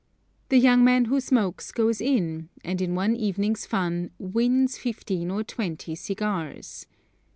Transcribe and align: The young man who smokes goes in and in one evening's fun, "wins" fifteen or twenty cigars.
The 0.49 0.57
young 0.57 0.83
man 0.83 1.05
who 1.05 1.19
smokes 1.21 1.71
goes 1.71 2.01
in 2.01 2.49
and 2.65 2.81
in 2.81 2.95
one 2.95 3.15
evening's 3.15 3.67
fun, 3.67 4.09
"wins" 4.17 4.75
fifteen 4.75 5.29
or 5.29 5.43
twenty 5.43 5.93
cigars. 5.93 6.87